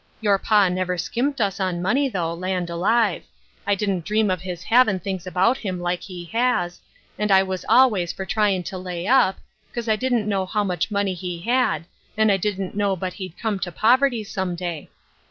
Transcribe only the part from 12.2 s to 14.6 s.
I didn't know but he'd come to poverty some